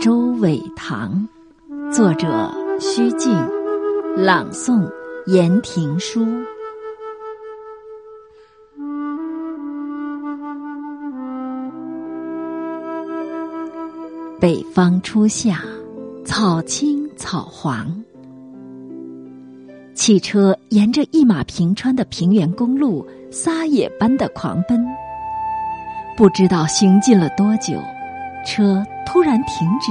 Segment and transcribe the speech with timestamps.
[0.00, 1.26] 舟苇塘，
[1.92, 3.32] 作者徐静，
[4.16, 4.88] 朗诵
[5.26, 6.24] 言庭书。
[14.38, 15.60] 北方初夏，
[16.24, 18.04] 草青草黄，
[19.94, 24.80] 汽车沿着一马平川的平原公路撒野般的狂奔，
[26.16, 27.74] 不知道行进了多久，
[28.46, 29.90] 车突然停止。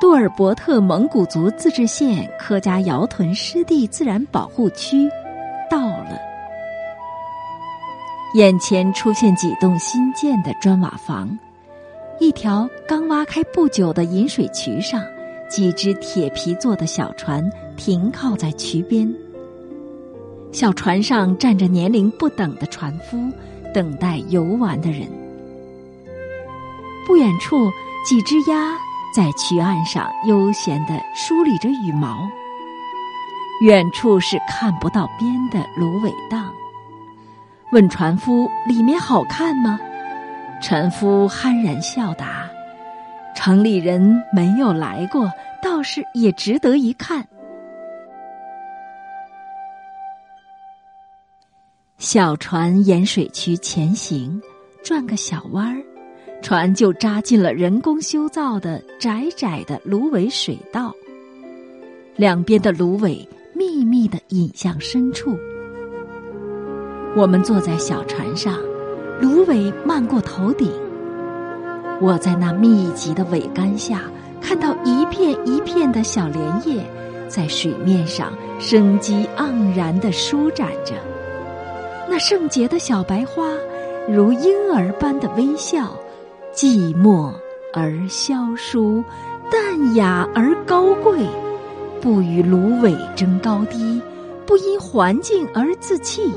[0.00, 5.08] 杜尔伯特蒙古族自治县科加窑屯湿地自然保护区
[5.68, 6.18] 到了，
[8.34, 11.36] 眼前出现几栋新建的砖瓦房。
[12.20, 15.02] 一条刚挖开不久的引水渠上，
[15.48, 17.44] 几只铁皮做的小船
[17.76, 19.12] 停靠在渠边。
[20.52, 23.18] 小船上站着年龄不等的船夫，
[23.72, 25.08] 等待游玩的人。
[27.06, 27.70] 不远处，
[28.04, 28.76] 几只鸭
[29.14, 32.28] 在渠岸上悠闲地梳理着羽毛。
[33.62, 36.52] 远处是看不到边的芦苇荡。
[37.72, 39.80] 问船夫：“里面好看吗？”
[40.60, 42.46] 船夫酣然笑答
[43.34, 45.30] ：“城里人没有来过，
[45.62, 47.26] 倒是也值得一看。”
[51.96, 54.42] 小船沿水渠前行，
[54.84, 55.82] 转个小弯儿，
[56.44, 60.94] 船就扎进了人工修造的窄窄的芦苇水道。
[62.16, 65.38] 两边的芦苇密密的引向深处。
[67.16, 68.58] 我们坐在小船上。
[69.22, 70.70] 芦苇漫过头顶，
[72.00, 74.02] 我在那密集的苇杆下，
[74.42, 76.84] 看到一片一片的小莲叶，
[77.26, 80.94] 在水面上生机盎然的舒展着。
[82.06, 83.48] 那圣洁的小白花，
[84.08, 85.96] 如婴儿般的微笑，
[86.54, 87.32] 寂寞
[87.72, 89.02] 而萧疏，
[89.50, 91.18] 淡雅而高贵，
[92.00, 94.00] 不与芦苇争高低，
[94.46, 96.32] 不因环境而自弃。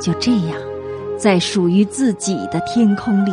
[0.00, 0.60] 就这样。
[1.16, 3.30] 在属于自己的天空里，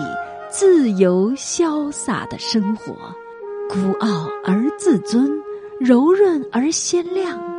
[0.49, 2.93] 自由潇洒的生活，
[3.69, 5.29] 孤傲而自尊，
[5.79, 7.52] 柔润而鲜亮。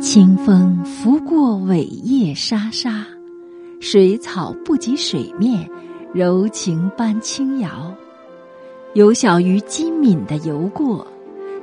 [0.00, 3.06] 清风拂过苇叶沙沙，
[3.80, 5.68] 水草不及水面，
[6.14, 7.94] 柔情般轻摇。
[8.94, 11.06] 有小鱼机敏的游过。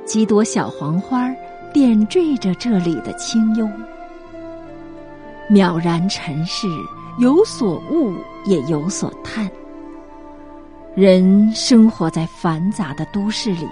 [0.04, 1.28] 几朵小黄花
[1.74, 3.68] 点缀着这里的清幽。
[5.50, 6.66] 渺然尘世，
[7.18, 8.14] 有所悟，
[8.46, 9.50] 也有所叹。
[10.94, 13.68] 人生活在繁杂的都市里，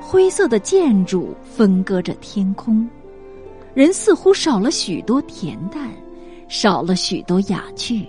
[0.00, 2.88] 灰色的建筑分割着天空，
[3.76, 5.90] 人似乎少了许多恬淡，
[6.48, 8.08] 少了许多雅趣。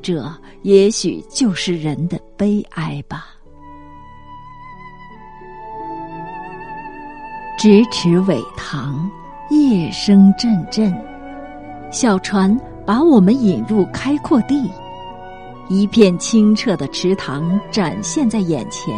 [0.00, 0.24] 这
[0.62, 3.26] 也许就是人的悲哀吧。
[7.58, 9.10] 咫尺苇塘，
[9.50, 10.96] 夜声阵阵，
[11.90, 12.56] 小船
[12.86, 14.70] 把我们引入开阔地，
[15.68, 18.94] 一片清澈的池塘展现在眼前。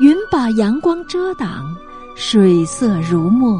[0.00, 1.72] 云把阳光遮挡，
[2.16, 3.56] 水色如墨。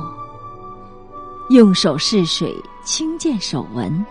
[1.48, 4.04] 用手试水，轻见手纹。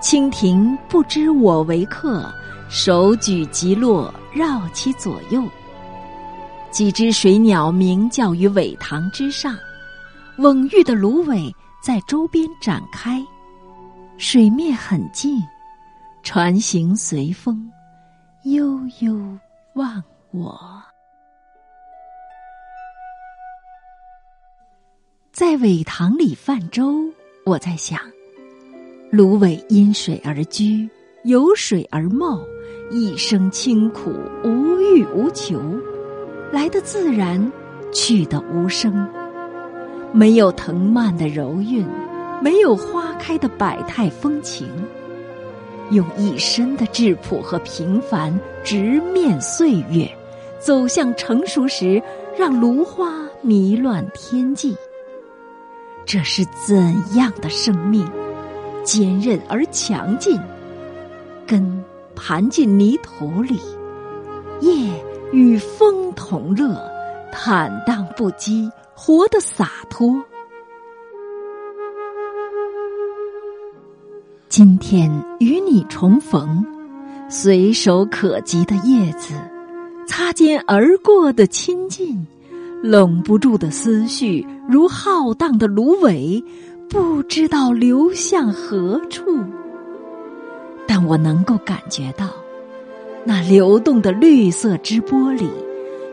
[0.00, 2.32] 蜻蜓不知我为客，
[2.68, 5.44] 手举即落，绕其左右。
[6.70, 9.56] 几只水鸟鸣叫于苇塘之上，
[10.38, 13.22] 蓊郁的芦苇在周边展开，
[14.18, 15.40] 水面很静，
[16.22, 17.70] 船行随风，
[18.44, 19.14] 悠悠
[19.74, 20.82] 忘我。
[25.40, 27.02] 在苇塘里泛舟，
[27.44, 27.98] 我在想，
[29.10, 30.86] 芦苇因水而居，
[31.24, 32.42] 有水而茂，
[32.90, 34.12] 一生清苦，
[34.44, 35.58] 无欲无求。
[36.52, 37.50] 来的自然，
[37.90, 39.08] 去的无声，
[40.12, 41.86] 没有藤蔓的柔韵，
[42.42, 44.68] 没有花开的百态风情，
[45.90, 50.06] 用一生的质朴和平凡直面岁月，
[50.58, 52.02] 走向成熟时，
[52.38, 54.76] 让芦花迷乱天际。
[56.12, 58.04] 这是怎样的生命？
[58.82, 60.36] 坚韧而强劲，
[61.46, 61.84] 根
[62.16, 63.60] 盘进泥土里，
[64.60, 64.90] 叶。
[65.30, 66.76] 与风同乐，
[67.30, 70.20] 坦荡不羁，活得洒脱。
[74.48, 75.08] 今天
[75.38, 76.66] 与你重逢，
[77.28, 79.34] 随手可及的叶子，
[80.08, 82.26] 擦肩而过的亲近，
[82.82, 86.42] 拢不住的思绪，如浩荡的芦苇，
[86.88, 89.22] 不知道流向何处，
[90.88, 92.26] 但我能够感觉到，
[93.22, 95.46] 那流动的绿色之波里，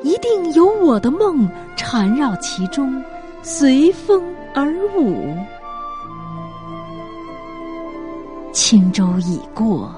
[0.04, 3.02] 一定有我的梦缠绕其中，
[3.42, 4.22] 随风
[4.54, 5.34] 而舞。
[8.52, 9.90] 轻舟已过，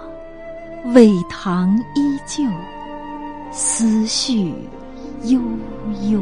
[0.94, 2.44] 苇塘依旧，
[3.52, 4.54] 思绪
[5.24, 5.40] 悠
[6.12, 6.22] 悠。